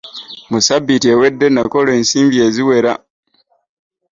[0.49, 2.93] Mu ssabbiiti ewedde nakola ensimbi eziwera.